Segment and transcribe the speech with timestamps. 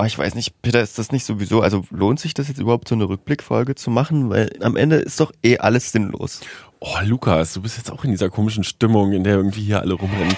[0.00, 2.88] oh, ich weiß nicht, Peter, ist das nicht sowieso, also lohnt sich das jetzt überhaupt
[2.88, 4.30] so eine Rückblickfolge zu machen?
[4.30, 6.40] Weil am Ende ist doch eh alles sinnlos.
[6.80, 9.94] Oh, Lukas, du bist jetzt auch in dieser komischen Stimmung, in der irgendwie hier alle
[9.94, 10.36] rumrennen.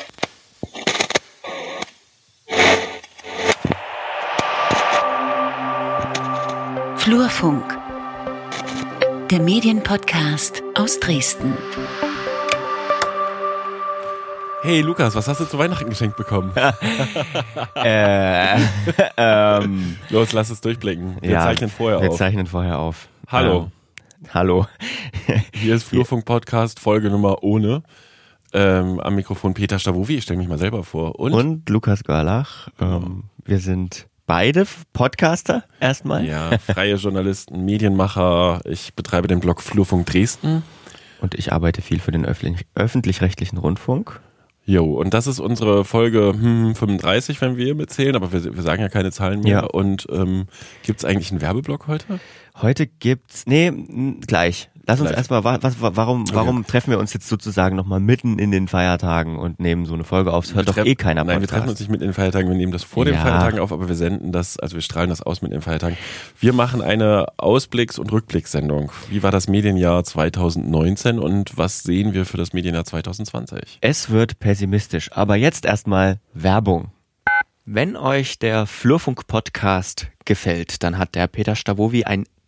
[6.96, 7.78] Flurfunk,
[9.30, 11.54] der Medienpodcast aus Dresden.
[14.62, 16.52] Hey Lukas, was hast du zu Weihnachten geschenkt bekommen?
[17.76, 18.58] äh,
[19.16, 21.16] ähm, Los, lass es durchblicken.
[21.22, 22.16] Wir ja, zeichnen vorher wir auf.
[22.18, 23.08] zeichnen vorher auf.
[23.28, 23.70] Hallo.
[24.22, 24.66] Ähm, hallo.
[25.54, 27.82] Hier ist Flurfunk Podcast, Folge Nummer ohne.
[28.52, 31.18] Ähm, am Mikrofon Peter Stavovi, ich stelle mich mal selber vor.
[31.18, 32.68] Und, Und Lukas Görlach.
[32.80, 36.24] Ähm, wir sind beide Podcaster erstmal.
[36.26, 38.60] ja, freie Journalisten, Medienmacher.
[38.64, 40.62] Ich betreibe den Blog Flurfunk Dresden.
[41.20, 44.20] Und ich arbeite viel für den öffentlich- öffentlich-rechtlichen Rundfunk.
[44.70, 48.80] Jo, und das ist unsere Folge hm, 35, wenn wir mitzählen, aber wir, wir sagen
[48.80, 49.50] ja keine Zahlen mehr.
[49.50, 49.64] Ja.
[49.64, 50.46] Und ähm,
[50.84, 52.20] gibt es eigentlich einen Werbeblock heute?
[52.62, 53.72] Heute gibt's, nee,
[54.28, 54.70] gleich.
[54.90, 58.38] Lass uns erstmal, wa- was, wa- warum, warum treffen wir uns jetzt sozusagen nochmal mitten
[58.38, 60.46] in den Feiertagen und nehmen so eine Folge auf?
[60.46, 62.72] Das hört doch eh keiner Nein, wir treffen uns nicht mit den Feiertagen, wir nehmen
[62.72, 63.20] das vor den Ja.
[63.20, 65.96] Feiertagen auf, aber wir senden das, also wir strahlen das aus mit den Feiertagen.
[66.38, 68.92] Wir machen eine Ausblicks- und Rückblickssendung.
[69.08, 73.78] Wie war das Medienjahr 2019 und was sehen wir für das Medienjahr 2020?
[73.80, 76.90] Es wird pessimistisch, aber jetzt erstmal Werbung.
[77.66, 82.24] Wenn euch der Flurfunk-Podcast gefällt, dann hat der Peter Stavovi ein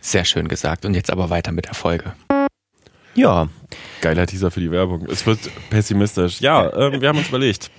[0.00, 0.84] Sehr schön gesagt.
[0.84, 2.14] Und jetzt aber weiter mit der Folge.
[3.14, 3.48] Ja,
[4.00, 5.06] Geiler Teaser für die Werbung.
[5.10, 5.38] Es wird
[5.70, 6.40] pessimistisch.
[6.40, 7.70] Ja, ähm, wir haben uns überlegt.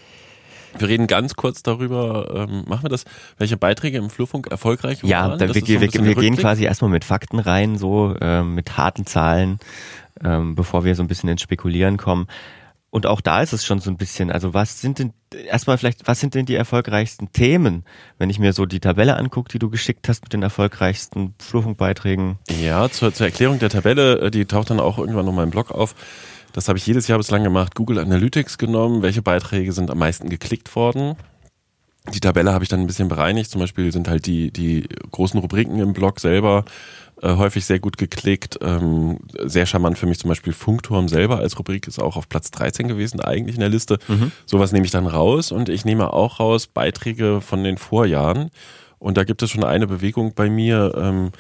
[0.78, 3.06] Wir reden ganz kurz darüber, ähm, machen wir das,
[3.40, 5.10] welche Beiträge im Flurfunk erfolgreich waren?
[5.10, 9.08] ja, wir, wir, wir der gehen quasi erstmal mit Fakten rein, so ähm, mit harten
[9.08, 9.58] Zahlen,
[10.24, 12.28] ähm, bevor wir so ein bisschen ins Spekulieren kommen.
[12.92, 15.14] Und auch da ist es schon so ein bisschen, also was sind denn,
[15.48, 17.84] erstmal vielleicht, was sind denn die erfolgreichsten Themen,
[18.18, 22.40] wenn ich mir so die Tabelle angucke, die du geschickt hast mit den erfolgreichsten Flurfunkbeiträgen?
[22.62, 25.52] Ja, zur, zur Erklärung der Tabelle, äh, die taucht dann auch irgendwann noch mal im
[25.52, 25.94] Blog auf.
[26.54, 27.76] Das habe ich jedes Jahr bislang gemacht.
[27.76, 29.04] Google Analytics genommen.
[29.04, 31.16] Welche Beiträge sind am meisten geklickt worden?
[32.14, 33.52] Die Tabelle habe ich dann ein bisschen bereinigt.
[33.52, 36.66] Zum Beispiel sind halt die, die großen Rubriken im Blog selber
[37.22, 38.60] äh, häufig sehr gut geklickt.
[38.62, 42.52] Ähm, sehr charmant für mich zum Beispiel Funkturm selber als Rubrik ist auch auf Platz
[42.52, 44.00] 13 gewesen, eigentlich in der Liste.
[44.46, 48.50] Sowas nehme ich dann raus und ich nehme auch raus Beiträge von den Vorjahren.
[49.00, 50.94] Und da gibt es schon eine Bewegung bei mir.
[50.98, 51.32] Ähm,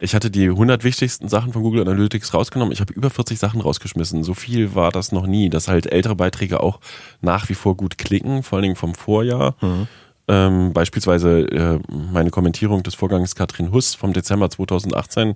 [0.00, 2.72] ich hatte die 100 wichtigsten Sachen von Google Analytics rausgenommen.
[2.72, 4.24] Ich habe über 40 Sachen rausgeschmissen.
[4.24, 6.80] So viel war das noch nie, dass halt ältere Beiträge auch
[7.20, 9.56] nach wie vor gut klicken, vor allen Dingen vom Vorjahr.
[10.28, 15.34] Ähm, beispielsweise äh, meine Kommentierung des Vorgangs Katrin Huss vom Dezember 2018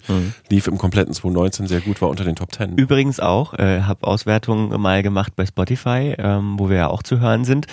[0.51, 2.77] lief im kompletten 2019 sehr gut, war unter den Top 10.
[2.77, 7.19] Übrigens auch, äh, habe Auswertungen mal gemacht bei Spotify, ähm, wo wir ja auch zu
[7.19, 7.67] hören sind.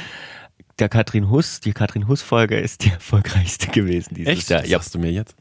[0.81, 4.49] Der Katrin Huss, die Katrin Huss-Folge ist die erfolgreichste gewesen dieses Echt?
[4.49, 4.61] Jahr.
[4.61, 5.35] Das Ja, sagst du mir jetzt?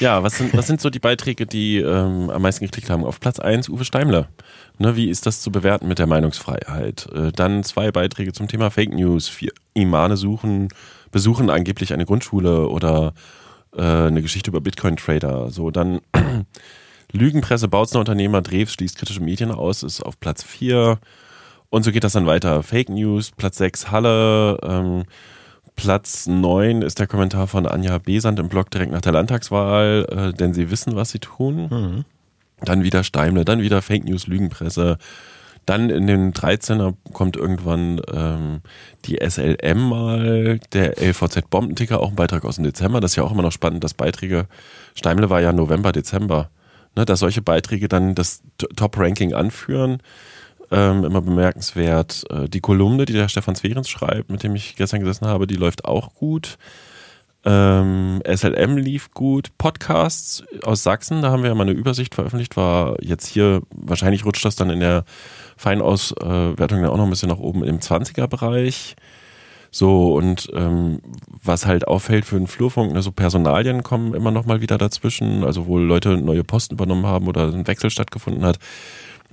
[0.00, 3.02] Ja, was sind, was sind so die Beiträge, die ähm, am meisten geklickt haben?
[3.02, 4.28] Auf Platz 1 Uwe Steimler.
[4.76, 7.08] Ne, wie ist das zu bewerten mit der Meinungsfreiheit?
[7.10, 9.30] Äh, dann zwei Beiträge zum Thema Fake News.
[9.30, 10.68] Vier Imane suchen,
[11.10, 13.14] besuchen angeblich eine Grundschule oder
[13.74, 15.48] äh, eine Geschichte über Bitcoin-Trader.
[15.48, 16.02] So, dann
[17.12, 20.98] Lügenpresse, Bautzner Unternehmer, Drews schließt kritische Medien aus, ist auf Platz 4.
[21.72, 22.62] Und so geht das dann weiter.
[22.62, 25.04] Fake News, Platz 6 Halle, ähm,
[25.74, 30.36] Platz 9 ist der Kommentar von Anja Besand im Blog direkt nach der Landtagswahl, äh,
[30.36, 32.04] denn sie wissen, was sie tun.
[32.60, 34.98] Dann wieder Steimle, dann wieder Fake News, Lügenpresse.
[35.64, 38.60] Dann in den 13er kommt irgendwann ähm,
[39.06, 43.00] die SLM mal, der LVZ Bombenticker, auch ein Beitrag aus dem Dezember.
[43.00, 44.46] Das ist ja auch immer noch spannend, dass Beiträge,
[44.94, 46.50] Steimle war ja November, Dezember,
[46.96, 48.42] ne, dass solche Beiträge dann das
[48.76, 50.02] Top-Ranking anführen.
[50.72, 52.24] Ähm, immer bemerkenswert.
[52.30, 55.56] Äh, die Kolumne, die der Stefan Zwerens schreibt, mit dem ich gestern gesessen habe, die
[55.56, 56.56] läuft auch gut.
[57.44, 59.48] Ähm, SLM lief gut.
[59.58, 64.24] Podcasts aus Sachsen, da haben wir ja mal eine Übersicht veröffentlicht, war jetzt hier, wahrscheinlich
[64.24, 65.04] rutscht das dann in der
[65.56, 68.96] Feinauswertung dann auch noch ein bisschen nach oben im 20er-Bereich.
[69.74, 71.00] So, und ähm,
[71.42, 75.44] was halt auffällt für den Flurfunk, ne, so Personalien kommen immer noch mal wieder dazwischen,
[75.44, 78.58] also wo Leute neue Posten übernommen haben oder ein Wechsel stattgefunden hat.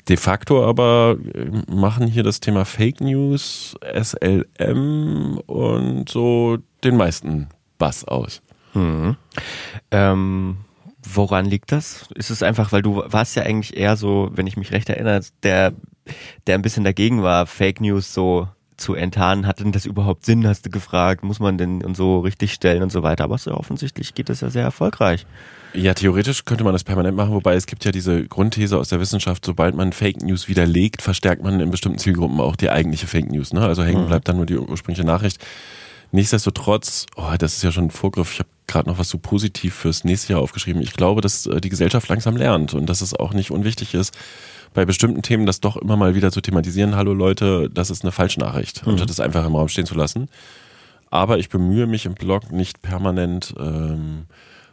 [0.09, 7.49] De facto aber äh, machen hier das Thema Fake News, SLM und so den meisten
[7.77, 8.41] Bass aus.
[9.91, 10.57] Ähm,
[11.03, 12.09] woran liegt das?
[12.15, 15.21] Ist es einfach, weil du warst ja eigentlich eher so, wenn ich mich recht erinnere,
[15.43, 15.73] der,
[16.47, 18.47] der ein bisschen dagegen war, Fake News so
[18.79, 19.45] zu enttarnen.
[19.45, 21.23] Hat denn das überhaupt Sinn, hast du gefragt?
[21.23, 23.23] Muss man denn und so richtig stellen und so weiter?
[23.23, 25.25] Aber so offensichtlich geht das ja sehr erfolgreich.
[25.73, 28.99] Ja, theoretisch könnte man das permanent machen, wobei es gibt ja diese Grundthese aus der
[28.99, 33.31] Wissenschaft, sobald man Fake News widerlegt, verstärkt man in bestimmten Zielgruppen auch die eigentliche Fake
[33.31, 33.53] News.
[33.53, 33.61] Ne?
[33.61, 35.39] Also hängen bleibt dann nur die ursprüngliche Nachricht.
[36.11, 39.75] Nichtsdestotrotz, oh, das ist ja schon ein Vorgriff, ich habe gerade noch was so positiv
[39.75, 40.81] fürs nächste Jahr aufgeschrieben.
[40.81, 44.17] Ich glaube, dass äh, die Gesellschaft langsam lernt und dass es auch nicht unwichtig ist,
[44.73, 46.95] bei bestimmten Themen das doch immer mal wieder zu thematisieren.
[46.95, 48.93] Hallo Leute, das ist eine Falschnachricht, mhm.
[48.93, 50.29] anstatt es einfach im Raum stehen zu lassen.
[51.09, 54.25] Aber ich bemühe mich im Blog nicht permanent ähm,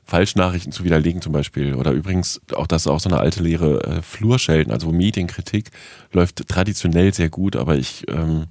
[0.05, 1.75] Falschnachrichten zu widerlegen zum Beispiel.
[1.75, 5.71] Oder übrigens, auch das ist auch so eine alte Lehre, äh, Flurschelten, also Medienkritik
[6.13, 8.47] läuft traditionell sehr gut, aber ich ähm,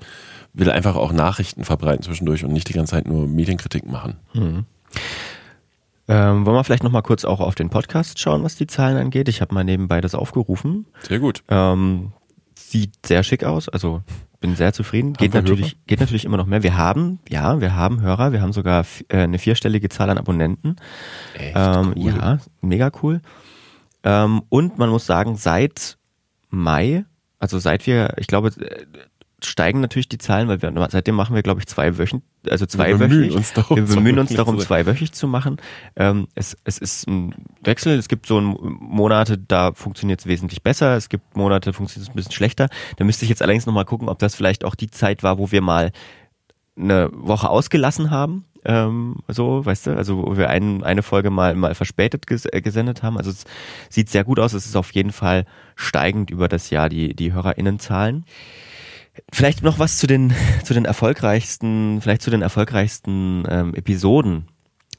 [0.53, 4.17] will einfach auch Nachrichten verbreiten zwischendurch und nicht die ganze Zeit nur Medienkritik machen.
[4.33, 4.65] Mhm.
[6.07, 9.27] Ähm, wollen wir vielleicht nochmal kurz auch auf den Podcast schauen, was die Zahlen angeht?
[9.27, 10.85] Ich habe mal nebenbei das aufgerufen.
[11.01, 11.43] Sehr gut.
[11.47, 12.11] Ähm,
[12.55, 14.01] sieht sehr schick aus, also
[14.39, 15.13] bin sehr zufrieden.
[15.13, 16.61] Geht natürlich, geht natürlich immer noch mehr.
[16.61, 20.75] Wir haben, ja, wir haben Hörer, wir haben sogar äh, eine vierstellige Zahl an Abonnenten.
[21.33, 22.13] Echt Ähm, cool.
[22.15, 23.21] Ja, mega cool.
[24.03, 25.97] Ähm, und man muss sagen, seit
[26.49, 27.05] Mai,
[27.39, 28.85] also seit wir, ich glaube, äh,
[29.47, 32.87] steigen natürlich die Zahlen, weil wir seitdem machen wir, glaube ich, zwei Wöchen, also zwei
[32.89, 35.57] Wir bemühen uns darum, wir bemühen uns zwei darum, wöchentlich zu- zweiwöchig zu machen.
[35.95, 37.33] Ähm, es, es ist ein
[37.63, 37.97] Wechsel.
[37.97, 40.95] Es gibt so Monate, da funktioniert es wesentlich besser.
[40.95, 42.69] Es gibt Monate, funktioniert es ein bisschen schlechter.
[42.97, 45.51] Da müsste ich jetzt allerdings nochmal gucken, ob das vielleicht auch die Zeit war, wo
[45.51, 45.91] wir mal
[46.77, 48.45] eine Woche ausgelassen haben.
[48.67, 52.61] Ähm, so, weißt du, also wo wir ein, eine Folge mal, mal verspätet ges äh,
[52.61, 53.15] gesendet haben.
[53.17, 53.45] Also es
[53.89, 54.53] sieht sehr gut aus.
[54.53, 55.45] Es ist auf jeden Fall
[55.75, 58.25] steigend über das Jahr, die, die HörerInnenzahlen.
[59.31, 60.33] Vielleicht noch was zu den,
[60.63, 64.47] zu den erfolgreichsten, vielleicht zu den erfolgreichsten ähm, Episoden.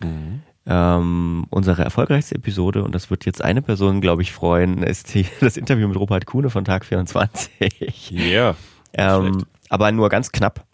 [0.01, 0.43] Mhm.
[0.69, 5.27] Ähm, unsere erfolgreichste Episode, und das wird jetzt eine Person, glaube ich, freuen, ist die,
[5.41, 8.13] das Interview mit Robert Kuhne von Tag 24.
[8.13, 8.57] Yeah.
[8.93, 10.65] Ähm, aber nur ganz knapp,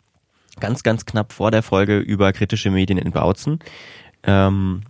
[0.60, 3.58] ganz, ganz knapp vor der Folge über kritische Medien in Bautzen.
[4.22, 4.82] Ähm,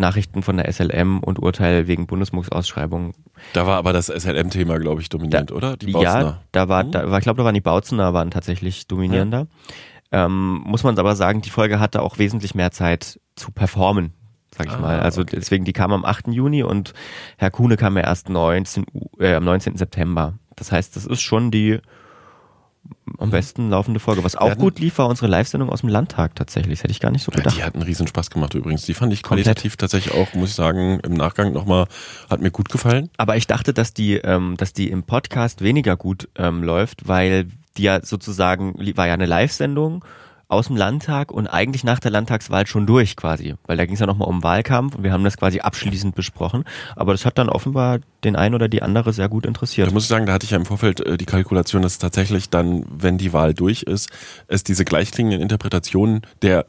[0.00, 3.12] Nachrichten von der SLM und Urteil wegen Bundesmucks-Ausschreibung.
[3.52, 5.76] Da war aber das SLM-Thema, glaube ich, dominant, oder?
[5.76, 6.42] Die Ja, Bautzener.
[6.52, 6.90] da war, Hm?
[6.92, 9.46] da war, ich glaube, da waren die Bautzener waren tatsächlich dominierender.
[10.12, 14.12] Ähm, muss man aber sagen, die Folge hatte auch wesentlich mehr Zeit zu performen,
[14.56, 15.00] sag ich Ah, mal.
[15.00, 15.36] Also okay.
[15.38, 16.28] deswegen, die kam am 8.
[16.28, 16.94] Juni und
[17.36, 19.76] Herr Kuhne kam ja erst 19, U- äh, am 19.
[19.76, 20.34] September.
[20.56, 21.78] Das heißt, das ist schon die
[23.18, 24.24] am besten laufende Folge.
[24.24, 26.78] Was auch hatten- gut lief, war unsere Live-Sendung aus dem Landtag tatsächlich.
[26.78, 27.56] Das hätte ich gar nicht so gedacht.
[27.56, 28.82] die hat einen riesen Spaß gemacht übrigens.
[28.84, 29.44] Die fand ich Komplett.
[29.44, 31.86] qualitativ tatsächlich auch, muss ich sagen, im Nachgang nochmal,
[32.30, 33.10] hat mir gut gefallen.
[33.18, 37.48] Aber ich dachte, dass die, ähm, dass die im Podcast weniger gut ähm, läuft, weil
[37.76, 40.04] die ja sozusagen, war ja eine Live-Sendung
[40.50, 44.00] aus dem Landtag und eigentlich nach der Landtagswahl schon durch quasi, weil da ging es
[44.00, 46.64] ja nochmal um Wahlkampf und wir haben das quasi abschließend besprochen.
[46.96, 49.88] Aber das hat dann offenbar den einen oder die andere sehr gut interessiert.
[49.88, 52.50] Da muss ich sagen, da hatte ich ja im Vorfeld äh, die Kalkulation, dass tatsächlich
[52.50, 54.10] dann, wenn die Wahl durch ist,
[54.48, 56.66] es diese gleichklingenden Interpretationen der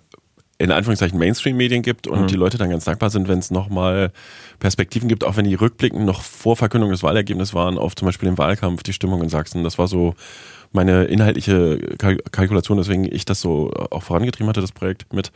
[0.60, 4.12] in Anführungszeichen Mainstream-Medien gibt und die Leute dann ganz dankbar sind, wenn es nochmal
[4.60, 8.30] Perspektiven gibt, auch wenn die Rückblicken noch vor Verkündung des Wahlergebnisses waren, auf zum Beispiel
[8.30, 9.64] den Wahlkampf, die Stimmung in Sachsen.
[9.64, 10.14] Das war so
[10.72, 15.32] meine inhaltliche Kalk Kalkulation, weswegen ich das so auch vorangetrieben hatte, das Projekt mit.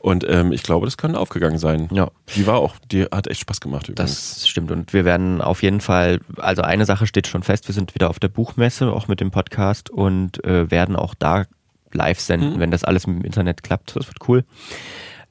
[0.00, 1.88] Und ähm, ich glaube, das kann aufgegangen sein.
[1.90, 2.10] Ja.
[2.36, 4.36] Die war auch, die hat echt Spaß gemacht übrigens.
[4.38, 4.70] Das stimmt.
[4.70, 8.08] Und wir werden auf jeden Fall, also eine Sache steht schon fest, wir sind wieder
[8.08, 11.46] auf der Buchmesse, auch mit dem Podcast und äh, werden auch da
[11.92, 12.60] live senden, Mhm.
[12.60, 13.96] wenn das alles im Internet klappt.
[13.96, 14.44] Das wird cool.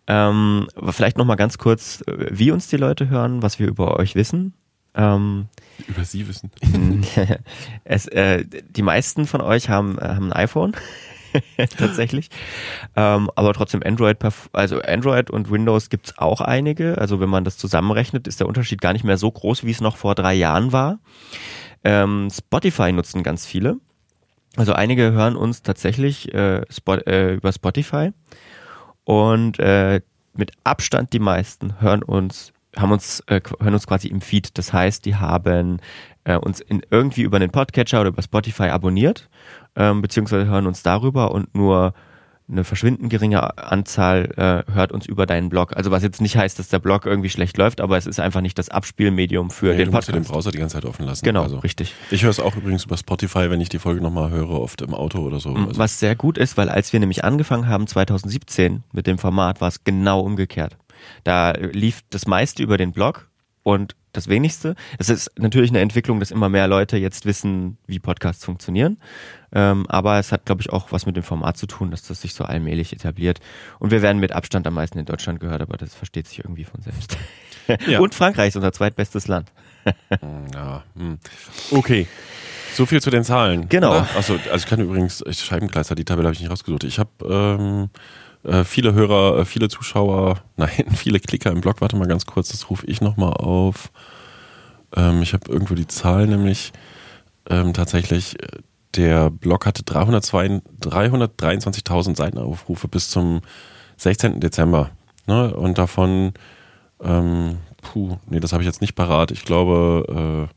[0.07, 3.97] Ähm, aber vielleicht nochmal ganz kurz, äh, wie uns die Leute hören, was wir über
[3.97, 4.53] euch wissen.
[4.97, 5.47] Ähm,
[5.87, 6.51] Über sie wissen.
[7.83, 10.75] es, äh, die meisten von euch haben, äh, haben ein iPhone.
[11.77, 12.29] tatsächlich.
[12.95, 14.17] Ähm, aber trotzdem Android,
[14.53, 16.97] also Android und Windows gibt's auch einige.
[16.97, 19.81] Also wenn man das zusammenrechnet, ist der Unterschied gar nicht mehr so groß, wie es
[19.81, 20.99] noch vor drei Jahren war.
[21.83, 23.77] Ähm, Spotify nutzen ganz viele.
[24.55, 28.11] Also einige hören uns tatsächlich äh, Spot, äh, über Spotify
[29.03, 30.01] und äh,
[30.33, 34.57] mit Abstand die meisten hören uns haben uns äh, hören uns quasi im Feed.
[34.57, 35.79] Das heißt, die haben
[36.25, 39.29] äh, uns in, irgendwie über den Podcatcher oder über Spotify abonniert,
[39.75, 41.93] ähm, beziehungsweise hören uns darüber und nur
[42.49, 45.75] eine verschwindend geringe Anzahl äh, hört uns über deinen Blog.
[45.75, 48.39] Also was jetzt nicht heißt, dass der Blog irgendwie schlecht läuft, aber es ist einfach
[48.39, 50.29] nicht das Abspielmedium für Nee, den du musst ja Podcast.
[50.29, 51.25] den Browser die ganze Zeit offen lassen.
[51.25, 51.59] genau, Also.
[51.59, 51.93] richtig.
[52.09, 54.93] Ich höre es auch übrigens über Spotify, wenn ich die Folge nochmal höre, oft im
[54.93, 55.49] Auto oder so.
[55.53, 59.59] Also, Was sehr gut ist, weil als wir nämlich angefangen haben 2017 mit dem Format,
[59.59, 60.77] war es genau umgekehrt.
[61.23, 63.29] Da lief das meiste über den Blog
[63.63, 64.75] und das wenigste.
[64.97, 68.97] Es ist natürlich eine Entwicklung, dass immer mehr Leute jetzt wissen, wie Podcasts funktionieren.
[69.53, 72.21] Ähm, aber es hat, glaube ich, auch was mit dem Format zu tun, dass das
[72.21, 73.39] sich so allmählich etabliert.
[73.77, 76.63] Und wir werden mit Abstand am meisten in Deutschland gehört, aber das versteht sich irgendwie
[76.63, 77.17] von selbst.
[77.85, 77.99] Ja.
[77.99, 79.51] Und Frankreich ist unser zweitbestes Land.
[80.53, 81.19] ja, hm.
[81.71, 82.07] Okay.
[82.73, 83.67] So viel zu den Zahlen.
[83.67, 83.91] Genau.
[83.91, 86.85] Achso, also ich kann übrigens, Scheibenkleister, die Tabelle habe ich nicht rausgesucht.
[86.85, 87.89] Ich habe ähm,
[88.47, 91.81] äh, viele Hörer, äh, viele Zuschauer, nein, viele Klicker im Blog.
[91.81, 93.91] Warte mal ganz kurz, das rufe ich nochmal auf.
[94.95, 96.71] Ähm, ich habe irgendwo die Zahl, nämlich
[97.49, 98.47] ähm, tatsächlich, äh,
[98.95, 103.41] der Blog hatte 323.000 Seitenaufrufe bis zum
[103.97, 104.39] 16.
[104.39, 104.91] Dezember.
[105.27, 105.53] Ne?
[105.53, 106.31] Und davon,
[107.03, 109.31] ähm, puh, nee, das habe ich jetzt nicht parat.
[109.31, 110.49] Ich glaube,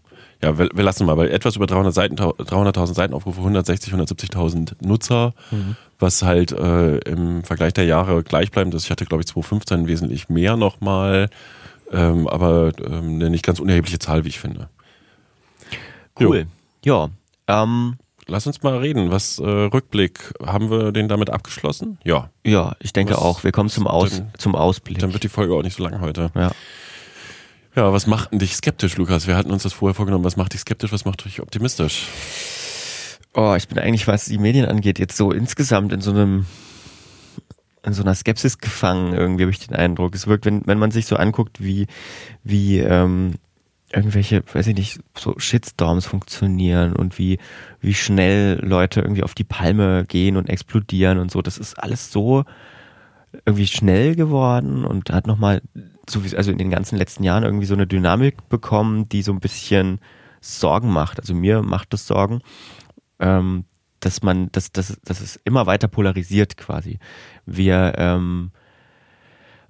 [0.43, 5.35] ja, wir, wir, lassen mal, weil etwas über 300 Seiten, 300.000 Seitenaufrufe, 160, 170.000 Nutzer,
[5.51, 5.77] mhm.
[5.99, 8.85] was halt äh, im Vergleich der Jahre gleichbleibend ist.
[8.85, 11.29] Ich hatte, glaube ich, 2015 wesentlich mehr nochmal,
[11.93, 14.69] ähm, aber ähm, eine nicht ganz unerhebliche Zahl, wie ich finde.
[16.19, 16.47] Cool.
[16.85, 17.11] Jo.
[17.49, 17.63] Ja.
[17.63, 17.97] Ähm,
[18.31, 19.11] Lass uns mal reden.
[19.11, 21.99] Was äh, Rückblick, haben wir den damit abgeschlossen?
[22.05, 22.31] Ja.
[22.47, 23.45] Ja, ich denke was, auch.
[23.45, 25.01] Wir kommen zum, Aus, dann, zum Ausblick.
[25.01, 26.31] Dann wird die Folge auch nicht so lang heute.
[26.37, 26.53] Ja.
[27.77, 29.27] Ja, was macht denn dich skeptisch, Lukas?
[29.27, 30.25] Wir hatten uns das vorher vorgenommen.
[30.25, 32.09] Was macht dich skeptisch, was macht dich optimistisch?
[33.33, 36.47] Oh, ich bin eigentlich, was die Medien angeht, jetzt so insgesamt in so einem
[37.83, 40.15] in so einer Skepsis gefangen, irgendwie habe ich den Eindruck.
[40.15, 41.87] Es wirkt, wenn, wenn man sich so anguckt, wie,
[42.45, 43.37] wie ähm,
[43.93, 47.39] irgendwelche, weiß ich nicht, so Shitstorms funktionieren und wie,
[47.81, 51.41] wie schnell Leute irgendwie auf die Palme gehen und explodieren und so.
[51.41, 52.45] Das ist alles so
[53.47, 55.63] irgendwie schnell geworden und hat nochmal
[56.11, 59.33] so wie, also in den ganzen letzten Jahren irgendwie so eine Dynamik bekommen, die so
[59.33, 60.01] ein bisschen
[60.41, 61.21] Sorgen macht.
[61.21, 62.41] Also mir macht das Sorgen,
[63.19, 63.65] ähm,
[64.01, 66.99] dass man, dass, dass, dass es immer weiter polarisiert quasi.
[67.45, 68.51] Wir, ähm,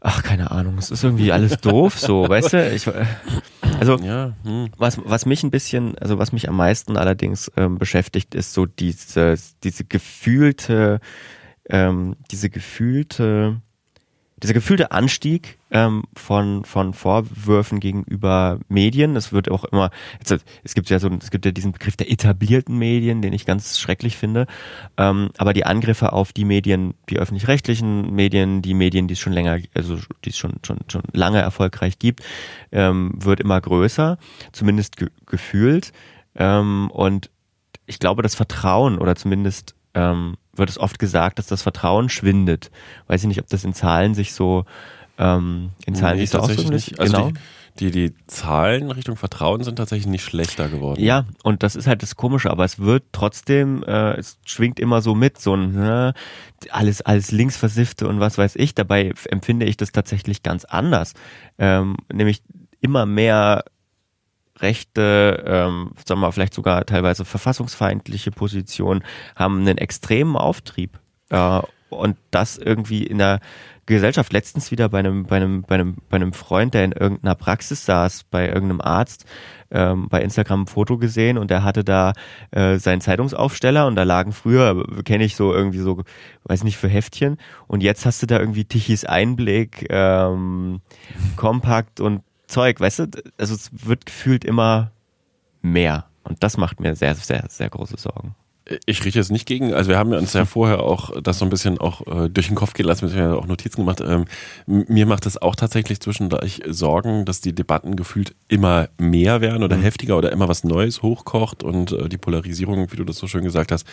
[0.00, 2.72] ach, keine Ahnung, es ist irgendwie alles doof, so, weißt du?
[2.72, 2.88] Ich,
[3.80, 4.70] also, ja, hm.
[4.78, 8.66] was, was mich ein bisschen, also was mich am meisten allerdings ähm, beschäftigt, ist so
[8.66, 11.00] diese, diese gefühlte,
[11.68, 13.60] ähm, diese gefühlte,
[14.42, 19.16] dieser gefühlte Anstieg ähm, von, von Vorwürfen gegenüber Medien.
[19.16, 19.90] Es wird auch immer,
[20.64, 23.78] es gibt ja so, es gibt ja diesen Begriff der etablierten Medien, den ich ganz
[23.78, 24.46] schrecklich finde.
[24.96, 29.32] Ähm, aber die Angriffe auf die Medien, die öffentlich-rechtlichen Medien, die Medien, die es schon
[29.32, 32.24] länger, also die es schon, schon, schon lange erfolgreich gibt,
[32.72, 34.18] ähm, wird immer größer,
[34.52, 35.92] zumindest ge gefühlt.
[36.34, 37.30] Ähm, und
[37.86, 42.70] ich glaube, das Vertrauen oder zumindest ähm, wird es oft gesagt, dass das Vertrauen schwindet.
[43.06, 44.64] Weiß ich nicht, ob das in Zahlen sich so
[45.18, 46.98] ähm, in Zahlen nee, sich so ausdrücken nicht.
[46.98, 47.32] Also genau.
[47.78, 51.00] Die, die, die Zahlen Richtung Vertrauen sind tatsächlich nicht schlechter geworden.
[51.00, 55.02] Ja, und das ist halt das Komische, aber es wird trotzdem, äh, es schwingt immer
[55.02, 56.14] so mit, so ein ne,
[56.70, 58.74] alles, alles linksversiffte und was weiß ich.
[58.74, 61.14] Dabei empfinde ich das tatsächlich ganz anders.
[61.58, 62.42] Ähm, nämlich
[62.80, 63.64] immer mehr
[64.60, 69.04] rechte, ähm, sagen wir mal, vielleicht sogar teilweise verfassungsfeindliche Positionen
[69.36, 70.98] haben einen extremen Auftrieb.
[71.30, 73.40] Äh, und das irgendwie in der
[73.86, 74.32] Gesellschaft.
[74.32, 77.84] Letztens wieder bei einem, bei einem, bei einem, bei einem Freund, der in irgendeiner Praxis
[77.84, 79.24] saß, bei irgendeinem Arzt,
[79.70, 82.12] ähm, bei Instagram ein Foto gesehen und der hatte da
[82.52, 86.04] äh, seinen Zeitungsaufsteller und da lagen früher, kenne ich so irgendwie so,
[86.44, 87.36] weiß nicht, für Heftchen
[87.66, 90.80] und jetzt hast du da irgendwie Tichys Einblick, ähm,
[91.36, 93.06] kompakt und Zeug, weißt du?
[93.38, 94.92] Also es wird gefühlt immer
[95.62, 96.06] mehr.
[96.24, 98.34] Und das macht mir sehr, sehr, sehr große Sorgen.
[98.86, 101.50] Ich rieche jetzt nicht gegen, also wir haben uns ja vorher auch das so ein
[101.50, 104.00] bisschen auch äh, durch den Kopf gehen lassen, wir haben ja auch Notizen gemacht.
[104.00, 104.26] Ähm,
[104.66, 109.76] mir macht es auch tatsächlich zwischendurch Sorgen, dass die Debatten gefühlt immer mehr werden oder
[109.76, 109.82] mhm.
[109.82, 113.42] heftiger oder immer was Neues hochkocht und äh, die Polarisierung, wie du das so schön
[113.42, 113.88] gesagt hast,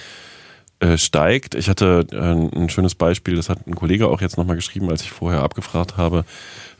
[0.79, 1.55] äh, steigt.
[1.55, 2.15] Ich hatte äh,
[2.55, 5.97] ein schönes Beispiel, das hat ein Kollege auch jetzt nochmal geschrieben, als ich vorher abgefragt
[5.97, 6.23] habe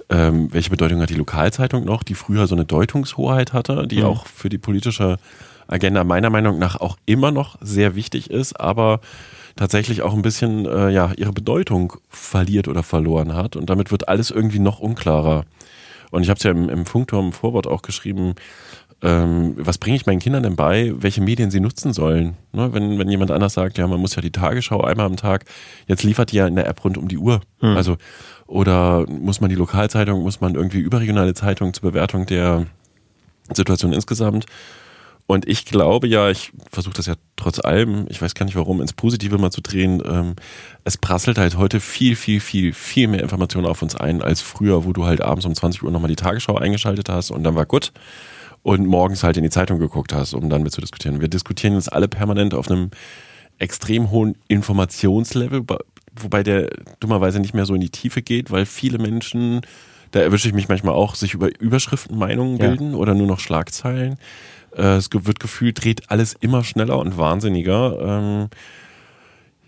[0.10, 4.06] ähm, welche Bedeutung hat die Lokalzeitung noch, die früher so eine Deutungshoheit hatte, die mhm.
[4.06, 5.18] auch für die politische
[5.68, 9.02] Agenda meiner Meinung nach auch immer noch sehr wichtig ist, aber
[9.58, 14.08] tatsächlich auch ein bisschen äh, ja ihre Bedeutung verliert oder verloren hat und damit wird
[14.08, 15.44] alles irgendwie noch unklarer.
[16.10, 18.36] Und ich habe es ja im, im Funkturm Vorwort auch geschrieben,
[19.04, 22.36] ähm, was bringe ich meinen Kindern denn bei, welche Medien sie nutzen sollen?
[22.52, 25.46] Ne, wenn, wenn jemand anders sagt, ja, man muss ja die Tagesschau einmal am Tag,
[25.88, 27.42] jetzt liefert die ja in der App rund um die Uhr.
[27.62, 27.78] Mhm.
[27.78, 27.98] Also
[28.48, 32.66] oder muss man die Lokalzeitung, muss man irgendwie überregionale Zeitungen zur Bewertung der
[33.54, 34.46] Situation insgesamt?
[35.28, 38.80] Und ich glaube ja, ich versuche das ja trotz allem, ich weiß gar nicht warum,
[38.80, 40.02] ins Positive mal zu drehen.
[40.10, 40.36] Ähm,
[40.86, 44.86] es prasselt halt heute viel, viel, viel, viel mehr Informationen auf uns ein als früher,
[44.86, 47.66] wo du halt abends um 20 Uhr nochmal die Tagesschau eingeschaltet hast und dann war
[47.66, 47.92] gut.
[48.64, 51.22] Und morgens halt in die Zeitung geguckt hast, um dann mit zu diskutieren.
[51.22, 52.92] Wir diskutieren jetzt alle permanent auf einem
[53.60, 55.64] extrem hohen Informationslevel,
[56.16, 59.62] wobei der dummerweise nicht mehr so in die Tiefe geht, weil viele Menschen
[60.12, 62.68] da erwische ich mich manchmal auch, sich über Überschriften Meinungen Ja.
[62.68, 64.18] bilden oder nur noch Schlagzeilen.
[64.76, 67.98] Äh, es wird gefühlt, dreht alles immer schneller und wahnsinniger.
[68.00, 68.50] Ähm,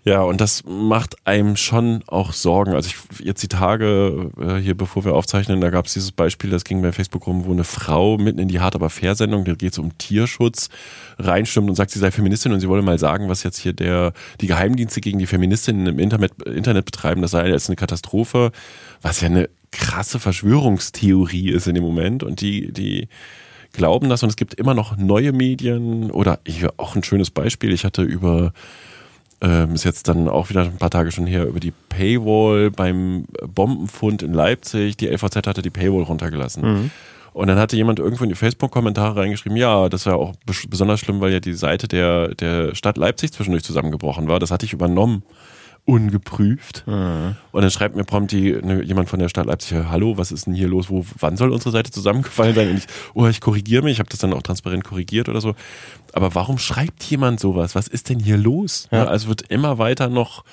[0.04, 2.72] ja, und das macht einem schon auch Sorgen.
[2.72, 6.48] Also ich jetzt die Tage äh, hier, bevor wir aufzeichnen, da gab es dieses Beispiel,
[6.48, 9.44] das ging bei Facebook rum, wo eine Frau mitten in die Hart aber fair Sendung,
[9.44, 10.70] da geht es um Tierschutz,
[11.18, 14.12] reinstimmt und sagt, sie sei Feministin und sie wolle mal sagen, was jetzt hier der
[14.40, 18.52] die Geheimdienste gegen die Feministinnen im Internet, Internet betreiben, das sei jetzt eine Katastrophe,
[19.02, 23.08] was ja eine krasse Verschwörungstheorie ist in dem Moment und die die
[23.72, 27.72] glauben das und es gibt immer noch neue Medien oder hier auch ein schönes Beispiel.
[27.72, 28.52] Ich hatte über
[29.42, 33.24] ähm, ist jetzt dann auch wieder ein paar Tage schon her über die Paywall beim
[33.54, 34.96] Bombenfund in Leipzig.
[34.96, 36.90] Die LVZ hatte die Paywall runtergelassen.
[37.32, 40.98] Und dann hatte jemand irgendwo in die Facebook-Kommentare reingeschrieben, ja, das war auch bes- besonders
[40.98, 44.40] schlimm, weil ja die Seite der, der Stadt Leipzig zwischendurch zusammengebrochen war.
[44.40, 45.22] Das hatte ich übernommen,
[45.90, 46.84] ungeprüft.
[46.86, 50.46] Und dann schreibt mir prompt die, ne, jemand von der Stadt Leipzig, hallo, was ist
[50.46, 50.88] denn hier los?
[50.88, 52.70] Wo, wann soll unsere Seite zusammengefallen sein?
[52.70, 55.54] Und ich, oh, ich korrigiere mich, ich habe das dann auch transparent korrigiert oder so.
[56.12, 57.74] Aber warum schreibt jemand sowas?
[57.74, 58.88] Was ist denn hier los?
[58.92, 59.06] Ja.
[59.06, 60.44] Also wird immer weiter noch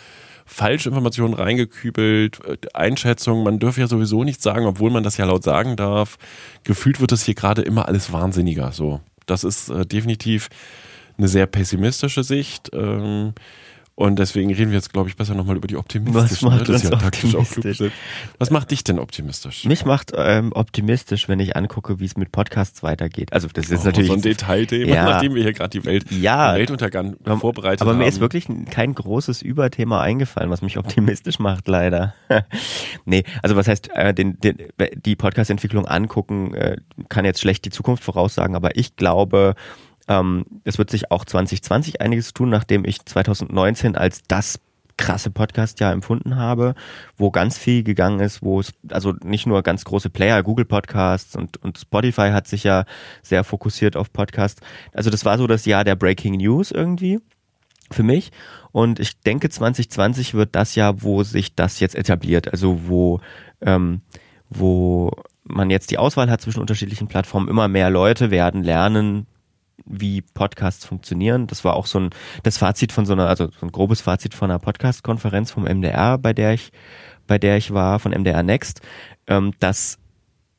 [0.47, 5.43] Falschinformationen reingekübelt, äh, Einschätzungen, man dürfe ja sowieso nichts sagen, obwohl man das ja laut
[5.43, 6.17] sagen darf.
[6.63, 8.71] Gefühlt wird das hier gerade immer alles wahnsinniger.
[8.71, 10.49] So, das ist äh, definitiv
[11.17, 12.71] eine sehr pessimistische Sicht.
[12.73, 13.33] Ähm,
[13.99, 16.47] und deswegen reden wir jetzt, glaube ich, besser nochmal über die optimistischen.
[16.51, 16.75] Was macht ne?
[16.75, 16.85] Uns
[17.35, 17.91] optimistisch?
[18.37, 19.65] Was macht dich denn optimistisch?
[19.65, 23.33] Mich macht ähm, optimistisch, wenn ich angucke, wie es mit Podcasts weitergeht.
[23.33, 25.03] Also das ist jetzt Oh, natürlich so ein Detailthema, Ja.
[25.05, 26.53] nachdem wir hier gerade die Welt, Ja.
[26.53, 27.97] Weltuntergang Aber- vorbereitet Aber haben.
[27.97, 32.13] mir ist wirklich kein großes Überthema eingefallen, was mich optimistisch macht, leider.
[33.05, 34.57] nee, also was heißt, äh, den, den,
[35.05, 36.77] die Podcast-Entwicklung angucken, äh,
[37.09, 39.55] kann jetzt schlecht die Zukunft voraussagen, aber ich glaube,
[40.07, 44.59] ähm, es wird sich auch 2020 einiges tun, nachdem ich 2019 als das
[44.97, 46.73] krasse Podcast-Jahr empfunden habe,
[47.17, 51.35] wo ganz viel gegangen ist, wo es, also nicht nur ganz große Player, Google Podcasts
[51.35, 52.85] und, und Spotify hat sich ja
[53.21, 54.61] sehr fokussiert auf Podcasts.
[54.93, 57.19] Also das war so das Jahr der Breaking News irgendwie
[57.91, 58.31] für mich.
[58.71, 62.51] Und ich denke, 2020 wird das Jahr, wo sich das jetzt etabliert.
[62.51, 63.21] Also wo,
[63.61, 64.01] ähm,
[64.49, 65.11] wo
[65.43, 67.47] man jetzt die Auswahl hat zwischen unterschiedlichen Plattformen.
[67.47, 69.27] Immer mehr Leute werden lernen,
[69.89, 71.47] wie Podcasts funktionieren.
[71.47, 72.09] Das war auch so ein,
[72.43, 76.17] das Fazit von so einer, also so ein grobes Fazit von einer Podcast-Konferenz vom MDR,
[76.17, 76.71] bei der ich,
[77.27, 78.81] bei der ich war, von MDR Next,
[79.27, 79.97] ähm, dass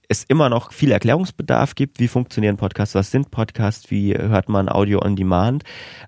[0.09, 4.69] es immer noch viel Erklärungsbedarf gibt, wie funktionieren Podcasts, was sind Podcasts, wie hört man
[4.69, 5.65] Audio on Demand,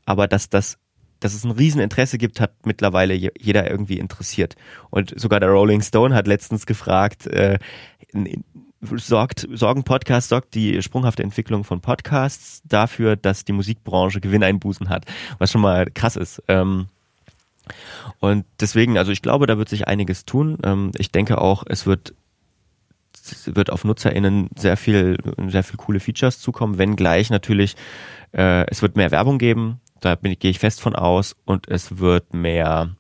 [0.07, 0.79] aber dass das
[1.23, 4.55] dass es ein Rieseninteresse gibt, hat mittlerweile je- jeder irgendwie interessiert.
[4.89, 7.59] Und sogar der Rolling Stone hat letztens gefragt, äh,
[8.81, 15.07] sorgt, sorgen Podcasts, sorgt die sprunghafte Entwicklung von Podcasts dafür, dass die Musikbranche Gewinneinbußen hat,
[15.39, 16.43] was schon mal krass ist.
[16.49, 16.87] Ähm,
[18.19, 20.59] und deswegen, also ich glaube, da wird sich einiges tun.
[20.65, 22.15] Ähm, ich denke auch, es wird
[23.47, 27.77] wird auf NutzerInnen sehr viel, sehr viel coole Features zukommen, wenngleich natürlich,
[28.33, 31.99] äh, es wird mehr Werbung geben, da bin gehe ich fest von aus, und es
[31.99, 32.97] wird mehr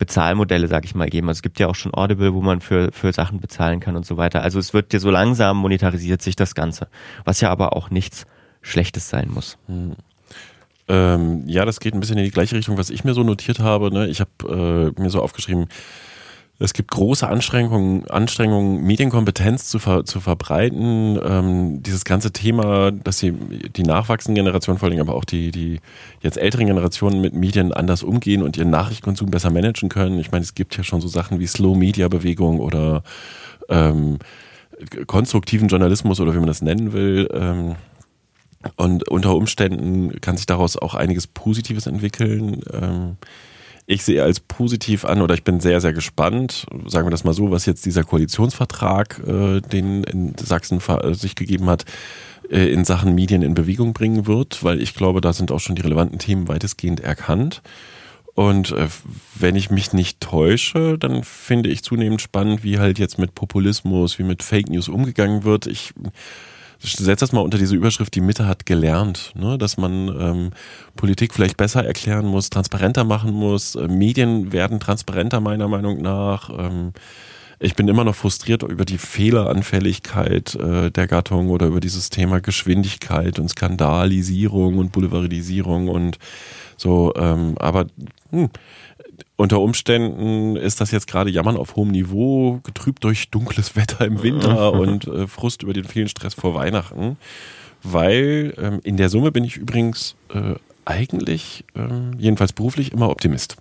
[0.00, 1.28] Bezahlmodelle, sag ich mal, geben.
[1.28, 4.06] Also es gibt ja auch schon Audible, wo man für, für Sachen bezahlen kann und
[4.06, 4.42] so weiter.
[4.42, 6.88] Also es wird dir so langsam monetarisiert sich das Ganze,
[7.24, 8.26] was ja aber auch nichts
[8.62, 9.58] Schlechtes sein muss.
[10.88, 13.60] Ähm, ja, das geht ein bisschen in die gleiche Richtung, was ich mir so notiert
[13.60, 13.92] habe.
[13.92, 14.08] Ne?
[14.08, 15.68] Ich habe äh, mir so aufgeschrieben,
[16.62, 21.18] es gibt große Anstrengungen, Anstrengungen Medienkompetenz zu, ver, zu verbreiten.
[21.24, 25.80] Ähm, dieses ganze Thema, dass die, die nachwachsenden Generationen, vor allem aber auch die, die
[26.20, 30.20] jetzt älteren Generationen mit Medien anders umgehen und ihren Nachrichtenkonsum besser managen können.
[30.20, 33.04] Ich meine, es gibt ja schon so Sachen wie Slow-Media-Bewegung oder
[33.70, 34.18] ähm,
[35.06, 37.26] konstruktiven Journalismus oder wie man das nennen will.
[37.32, 37.76] Ähm,
[38.76, 42.60] und unter Umständen kann sich daraus auch einiges Positives entwickeln.
[42.70, 43.16] Ähm,
[43.90, 47.34] ich sehe als positiv an oder ich bin sehr, sehr gespannt, sagen wir das mal
[47.34, 51.84] so, was jetzt dieser Koalitionsvertrag, äh, den in Sachsen äh, sich gegeben hat,
[52.48, 55.74] äh, in Sachen Medien in Bewegung bringen wird, weil ich glaube, da sind auch schon
[55.74, 57.62] die relevanten Themen weitestgehend erkannt.
[58.34, 58.86] Und äh,
[59.34, 64.20] wenn ich mich nicht täusche, dann finde ich zunehmend spannend, wie halt jetzt mit Populismus,
[64.20, 65.66] wie mit Fake News umgegangen wird.
[65.66, 65.94] Ich
[66.82, 69.58] setze das mal unter diese Überschrift, die Mitte hat gelernt, ne?
[69.58, 70.50] dass man ähm,
[70.96, 73.74] Politik vielleicht besser erklären muss, transparenter machen muss.
[73.74, 76.50] Äh, Medien werden transparenter meiner Meinung nach.
[76.50, 76.92] Ähm,
[77.62, 82.40] ich bin immer noch frustriert über die Fehleranfälligkeit äh, der Gattung oder über dieses Thema
[82.40, 86.18] Geschwindigkeit und Skandalisierung und Boulevardisierung und
[86.78, 87.12] so.
[87.16, 87.86] Ähm, aber
[88.30, 88.48] hm,
[89.36, 94.22] unter Umständen ist das jetzt gerade Jammern auf hohem Niveau, getrübt durch dunkles Wetter im
[94.22, 97.16] Winter und äh, Frust über den vielen Stress vor Weihnachten.
[97.82, 100.54] Weil ähm, in der Summe bin ich übrigens äh,
[100.84, 103.56] eigentlich, ähm, jedenfalls beruflich, immer Optimist.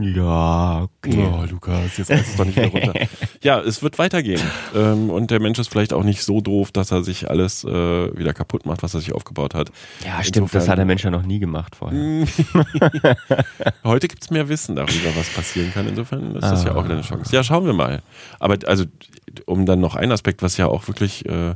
[0.00, 1.28] Ja, okay.
[1.30, 2.94] Oh, Lukas, jetzt reißt es doch nicht wieder runter.
[3.42, 4.40] ja, es wird weitergehen.
[4.74, 7.68] Ähm, und der Mensch ist vielleicht auch nicht so doof, dass er sich alles äh,
[8.16, 9.70] wieder kaputt macht, was er sich aufgebaut hat.
[10.02, 12.00] Ja, stimmt, das hat der Mensch ja noch nie gemacht vorher.
[13.84, 15.86] Heute gibt's mehr Wissen darüber, was passieren kann.
[15.86, 17.34] Insofern ist das ja auch wieder eine Chance.
[17.34, 18.02] Ja, schauen wir mal.
[18.40, 18.84] Aber also,
[19.44, 21.54] um dann noch einen Aspekt, was ja auch wirklich äh,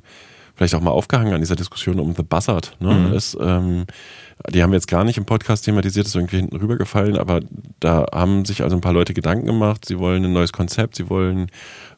[0.56, 3.12] vielleicht auch mal aufgehangen an dieser Diskussion um The Buzzard, ne, Mhm.
[3.12, 3.84] ist, ähm,
[4.50, 7.40] die haben wir jetzt gar nicht im Podcast thematisiert, ist irgendwie hinten rübergefallen, aber
[7.80, 11.08] da haben sich also ein paar Leute Gedanken gemacht, sie wollen ein neues Konzept, sie
[11.08, 11.50] wollen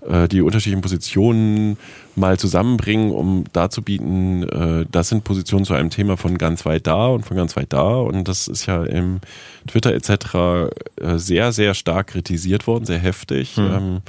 [0.09, 1.77] äh, die unterschiedlichen Positionen
[2.15, 7.09] mal zusammenbringen, um darzubieten, äh, das sind Positionen zu einem Thema von ganz weit da
[7.09, 9.21] und von ganz weit da und das ist ja im
[9.67, 10.71] Twitter etc.
[11.01, 13.57] äh, sehr, sehr stark kritisiert worden, sehr heftig.
[13.59, 14.01] Ähm,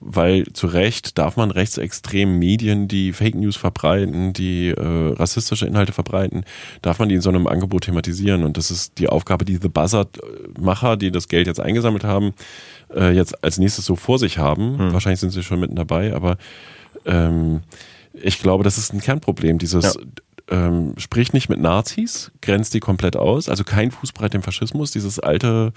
[0.00, 5.92] weil zu Recht darf man rechtsextremen Medien, die Fake News verbreiten, die äh, rassistische Inhalte
[5.92, 6.44] verbreiten,
[6.82, 8.44] darf man die in so einem Angebot thematisieren.
[8.44, 12.32] Und das ist die Aufgabe, die The Buzzard-Macher, die das Geld jetzt eingesammelt haben,
[12.94, 14.92] äh, jetzt als nächstes so vor sich haben.
[14.92, 16.38] Wahrscheinlich sind sie schon mitten dabei, aber
[17.04, 17.60] ähm,
[18.12, 19.58] ich glaube, das ist ein Kernproblem.
[19.58, 19.98] Dieses
[20.50, 23.48] ähm, sprich nicht mit Nazis, grenzt die komplett aus.
[23.48, 25.72] Also kein Fußbreit dem Faschismus, dieses alte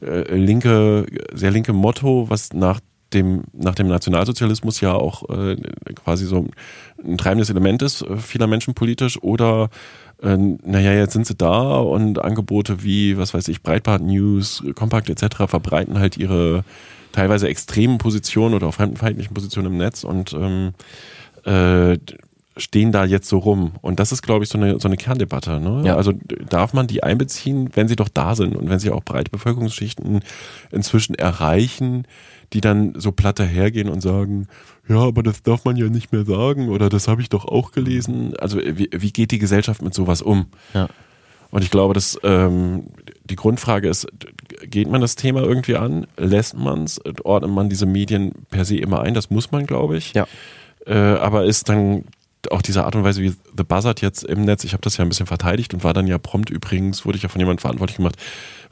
[0.00, 2.80] äh, linke, sehr linke Motto, was nach
[3.14, 5.56] dem, nach dem Nationalsozialismus ja auch äh,
[5.94, 6.46] quasi so
[7.02, 9.70] ein treibendes Element ist äh, vieler Menschen politisch oder
[10.22, 15.08] äh, naja, jetzt sind sie da und Angebote wie, was weiß ich, Breitbart News, Kompakt
[15.08, 15.36] etc.
[15.46, 16.64] verbreiten halt ihre
[17.12, 20.72] teilweise extremen Positionen oder auch fremdenfeindlichen Positionen im Netz und ähm,
[21.44, 21.98] äh,
[22.56, 23.72] stehen da jetzt so rum.
[23.80, 25.60] Und das ist, glaube ich, so eine, so eine Kerndebatte.
[25.60, 25.82] Ne?
[25.86, 25.96] Ja.
[25.96, 26.12] Also
[26.48, 30.20] darf man die einbeziehen, wenn sie doch da sind und wenn sie auch breite Bevölkerungsschichten
[30.70, 32.06] inzwischen erreichen,
[32.54, 34.46] die dann so platt dahergehen und sagen,
[34.88, 37.72] ja, aber das darf man ja nicht mehr sagen oder das habe ich doch auch
[37.72, 38.34] gelesen.
[38.38, 40.46] Also wie, wie geht die Gesellschaft mit sowas um?
[40.72, 40.88] Ja.
[41.50, 42.86] Und ich glaube, dass ähm,
[43.24, 44.06] die Grundfrage ist,
[44.62, 46.06] geht man das Thema irgendwie an?
[46.16, 47.00] Lässt man es?
[47.24, 49.14] Ordnet man diese Medien per se immer ein?
[49.14, 50.14] Das muss man, glaube ich.
[50.14, 50.26] Ja.
[50.86, 52.04] Äh, aber ist dann
[52.52, 55.04] auch diese Art und Weise, wie The Buzzard jetzt im Netz, ich habe das ja
[55.04, 57.96] ein bisschen verteidigt und war dann ja prompt übrigens, wurde ich ja von jemandem verantwortlich
[57.96, 58.16] gemacht,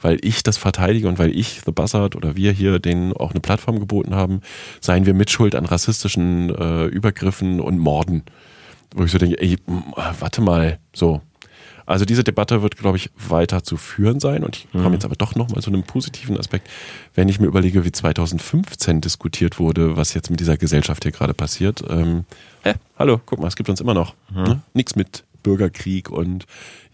[0.01, 3.39] weil ich das verteidige und weil ich The Buzzard oder wir hier denen auch eine
[3.39, 4.41] Plattform geboten haben,
[4.81, 8.23] seien wir mitschuld an rassistischen äh, Übergriffen und Morden.
[8.95, 9.57] Wo ich so denke, ey,
[10.19, 11.21] warte mal, so.
[11.85, 14.43] Also diese Debatte wird, glaube ich, weiter zu führen sein.
[14.43, 16.69] Und ich komme jetzt aber doch nochmal zu einem positiven Aspekt,
[17.15, 21.33] wenn ich mir überlege, wie 2015 diskutiert wurde, was jetzt mit dieser Gesellschaft hier gerade
[21.33, 21.83] passiert.
[21.89, 22.25] Ähm,
[22.63, 24.15] hä, hallo, guck mal, es gibt uns immer noch.
[24.33, 24.61] Ne?
[24.73, 26.45] Nix mit Bürgerkrieg und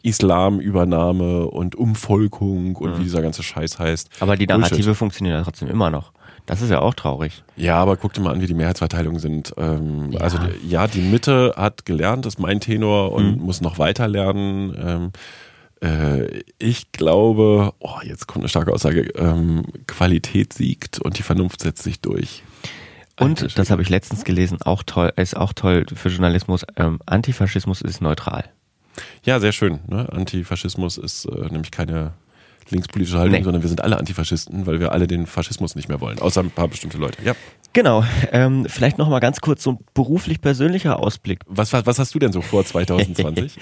[0.01, 4.09] Islamübernahme und Umvolkung und wie dieser ganze Scheiß heißt.
[4.19, 4.71] Aber die Bullshit.
[4.71, 6.11] Narrative funktionieren ja trotzdem immer noch.
[6.45, 7.43] Das ist ja auch traurig.
[7.55, 9.53] Ja, aber guck dir mal an, wie die Mehrheitsverteilungen sind.
[9.57, 10.21] Ähm, Ja.
[10.21, 13.43] Also ja, die Mitte hat gelernt, ist mein Tenor und Mhm.
[13.45, 14.75] muss noch weiter lernen.
[14.79, 15.11] Ähm,
[15.81, 21.61] äh, ich glaube, oh, jetzt kommt eine starke Aussage, ähm, Qualität siegt und die Vernunft
[21.61, 22.43] setzt sich durch.
[23.19, 26.65] Und Alter das habe ich letztens gelesen, auch toll, ist auch toll für Journalismus.
[26.77, 28.45] Ähm, Antifaschismus ist neutral.
[29.23, 29.79] Ja, sehr schön.
[29.87, 30.07] Ne?
[30.11, 32.13] Antifaschismus ist äh, nämlich keine
[32.71, 33.43] linkspolitische Haltung, Nee.
[33.43, 36.19] sondern wir sind alle Antifaschisten, weil wir alle den Faschismus nicht mehr wollen.
[36.19, 37.21] Außer ein paar bestimmte Leute.
[37.23, 37.33] Ja.
[37.73, 38.03] Genau.
[38.31, 41.41] Ähm, vielleicht noch mal ganz kurz so ein beruflich-persönlicher Ausblick.
[41.47, 43.57] Was, was, was hast du denn so vor 2020?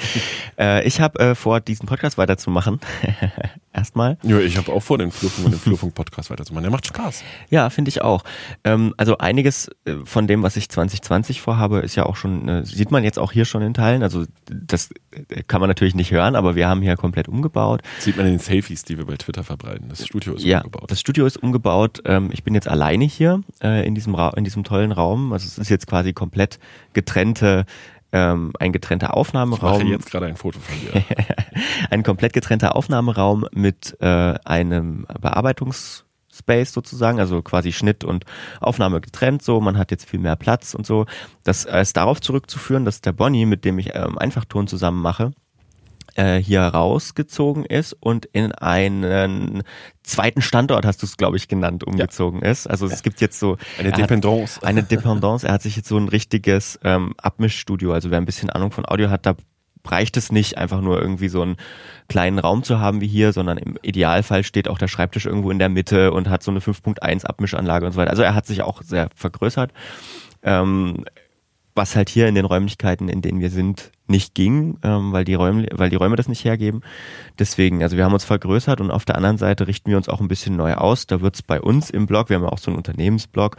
[0.57, 2.79] Äh, ich habe äh, vor, diesen Podcast weiterzumachen.
[3.77, 4.17] Erstmal.
[4.23, 6.63] ja, ich habe auch vor, den Flurfunk und den Flurfunk-Podcast weiterzumachen.
[6.63, 7.23] Der macht Spaß.
[7.51, 8.23] Ja, finde ich auch.
[8.63, 12.65] Ähm, also einiges äh, von dem, was ich 2020 vorhabe, ist ja auch schon, äh,
[12.65, 14.01] sieht man jetzt auch hier schon in Teilen.
[14.01, 17.83] Also das äh, kann man natürlich nicht hören, aber wir haben hier komplett umgebaut.
[17.99, 19.89] Sieht man in den Selfies, die wir bei Twitter verbreiten.
[19.89, 20.89] Das Studio ist ja, umgebaut.
[20.89, 22.01] das Studio ist umgebaut.
[22.05, 25.33] Ähm, ich bin jetzt alleine hier äh, in diesem Ra in diesem tollen Raum.
[25.33, 26.57] Also es ist jetzt quasi komplett
[26.93, 27.67] getrennte
[28.11, 31.03] ähm, ein getrennter ich mache Aufnahmeraum, jetzt gerade ein Foto von dir.
[31.89, 38.25] ein komplett getrennter Aufnahmeraum mit äh, einem Bearbeitungsspace sozusagen, also quasi Schnitt und
[38.61, 39.41] Aufnahme getrennt.
[39.43, 41.05] So, man hat jetzt viel mehr Platz und so.
[41.43, 45.31] Das ist darauf zurückzuführen, dass der Bonnie, mit dem ich ähm, Einfachton zusammen mache,
[46.17, 49.63] äh, hier rausgezogen ist und in einen
[50.03, 52.67] zweiten Standort, hast du es, glaube ich, genannt, umgezogen ist.
[52.67, 54.61] Also es gibt jetzt so Eine er hat- Dependance.
[54.63, 55.47] Eine Dependance.
[55.47, 57.93] Er hat sich jetzt so ein richtiges ähm, Abmischstudio.
[57.93, 59.35] Also wer ein bisschen Ahnung von Audio hat, da
[59.85, 61.55] reicht es nicht, einfach nur irgendwie so einen
[62.09, 65.59] kleinen Raum zu haben wie hier, sondern im Idealfall steht auch der Schreibtisch irgendwo in
[65.59, 68.11] der Mitte und hat so eine 5.1 Abmischanlage und so weiter.
[68.11, 69.71] Also er hat sich auch sehr vergrößert.
[70.43, 71.05] Ähm,
[71.73, 75.33] was halt hier in den Räumlichkeiten, in denen wir sind, nicht ging, ähm, weil, die
[75.35, 76.81] Räume, weil die Räume das nicht hergeben.
[77.39, 80.21] Deswegen, also wir haben uns vergrößert und auf der anderen Seite richten wir uns auch
[80.21, 81.07] ein bisschen neu aus.
[81.07, 83.57] Da wird's bei uns im Blog, wir haben ja auch so einen Unternehmensblog,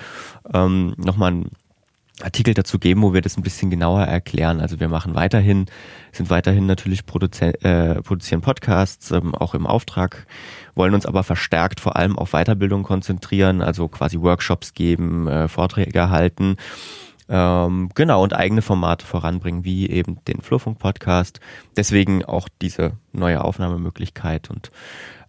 [0.53, 1.51] ähm, nochmal ein
[2.21, 4.61] Artikel dazu geben, wo wir das ein bisschen genauer erklären.
[4.61, 5.67] Also wir machen weiterhin,
[6.13, 10.27] sind weiterhin natürlich produzieren, äh, produzieren Podcasts, ähm, auch im Auftrag,
[10.75, 16.11] wollen uns aber verstärkt vor allem auf Weiterbildung konzentrieren, also quasi Workshops geben, äh, Vorträge
[16.11, 16.57] halten.
[17.29, 21.41] Ähm, genau, und eigene Formate voranbringen, wie eben den Flurfunk-Podcast.
[21.77, 24.51] Deswegen auch diese neue Aufnahmemöglichkeit.
[24.51, 24.71] Und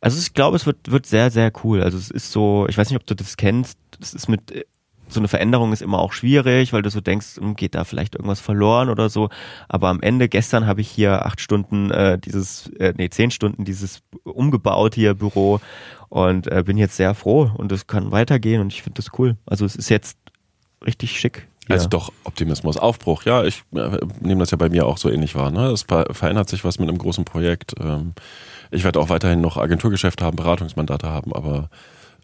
[0.02, 1.84] also ich glaube, es wird, wird sehr, sehr cool.
[1.84, 4.66] Also es ist so, ich weiß nicht, ob du das kennst, es ist mit
[5.10, 8.16] so eine Veränderung ist immer auch schwierig, weil du so denkst, hm, geht da vielleicht
[8.16, 9.30] irgendwas verloren oder so.
[9.68, 13.66] Aber am Ende, gestern habe ich hier acht Stunden äh, dieses, äh, nee, zehn Stunden
[13.66, 15.60] dieses umgebaut hier Büro
[16.10, 19.36] und äh, bin jetzt sehr froh und es kann weitergehen und ich finde das cool.
[19.46, 20.18] Also es ist jetzt
[20.86, 21.48] richtig schick.
[21.70, 21.76] Hier.
[21.76, 23.26] Also doch Optimismus, Aufbruch.
[23.26, 25.52] Ja, ich äh, nehme das ja bei mir auch so ähnlich wahr.
[25.52, 25.68] Ne?
[25.68, 27.76] Es verändert sich was mit einem großen Projekt.
[27.80, 28.14] Ähm,
[28.72, 31.70] ich werde auch weiterhin noch Agenturgeschäft haben, Beratungsmandate haben, aber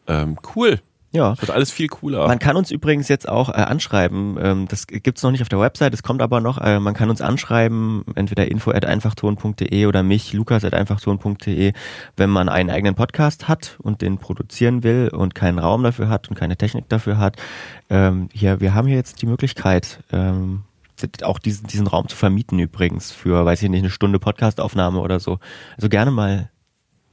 [0.07, 0.79] ähm, cool.
[1.15, 1.39] Ja.
[1.39, 2.27] Wird alles viel cooler.
[2.27, 4.37] Man kann uns übrigens jetzt auch äh, anschreiben.
[4.39, 6.59] Ähm, das gibt's noch nicht auf der Website, es kommt aber noch.
[6.59, 11.71] Äh, man kann uns anschreiben, entweder info at einfachton.de oder mich, lukas at einfachton.de,
[12.17, 16.29] wenn man einen eigenen Podcast hat und den produzieren will und keinen Raum dafür hat
[16.29, 17.37] und keine Technik dafür hat.
[17.89, 20.63] Ähm, hier, wir haben hier jetzt die Möglichkeit, ähm,
[21.23, 25.21] auch diesen, diesen Raum zu vermieten übrigens für, weiß ich nicht, eine Stunde Podcastaufnahme oder
[25.21, 25.39] so.
[25.77, 26.49] Also gerne mal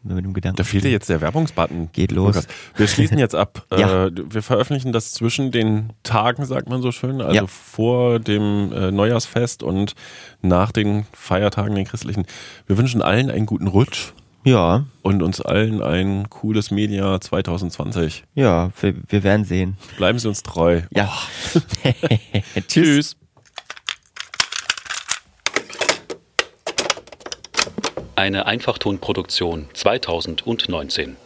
[0.05, 0.57] mit dem Gedanken.
[0.57, 1.91] Da fehlt dir jetzt der Werbungsbutton.
[1.93, 2.47] Geht los.
[2.77, 3.67] Wir schließen jetzt ab.
[3.77, 4.07] Ja.
[4.07, 7.47] Äh, wir veröffentlichen das zwischen den Tagen, sagt man so schön, also Ja.
[7.47, 9.95] vor dem äh, Neujahrsfest und
[10.43, 12.27] nach den Feiertagen, den christlichen.
[12.67, 14.13] Wir wünschen allen einen guten Rutsch
[14.45, 18.25] Ja, und uns allen ein cooles Media 2020.
[18.35, 19.77] ja, wir, wir werden sehen.
[19.97, 20.83] Bleiben Sie uns treu.
[20.91, 21.11] Ja.
[22.55, 22.67] Tschüss.
[22.69, 23.17] Tschüss.
[28.15, 31.17] Eine Einfachtonproduktion 2019.